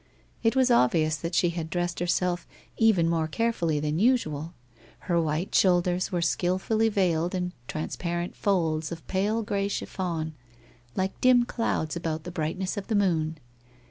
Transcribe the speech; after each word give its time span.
It 0.41 0.55
was 0.55 0.71
obvi 0.71 1.05
ous 1.05 1.15
that 1.17 1.35
she 1.35 1.51
had 1.51 1.69
dressed 1.69 1.99
herself 1.99 2.47
even 2.75 3.07
more 3.07 3.27
carefully 3.27 3.79
than 3.79 3.99
usual. 3.99 4.55
Her 5.01 5.21
white 5.21 5.53
shoulders 5.53 6.11
were 6.11 6.23
skilfully 6.23 6.89
veiled 6.89 7.35
in 7.35 7.53
trans 7.67 7.97
parent 7.97 8.35
folds 8.35 8.91
of 8.91 9.05
pale 9.05 9.43
grey 9.43 9.67
chiffon 9.67 10.33
like 10.95 11.21
dim 11.21 11.45
clouds 11.45 11.95
about 11.95 12.23
the 12.23 12.31
brightness 12.31 12.77
of 12.77 12.87
the 12.87 12.95
moon. 12.95 13.37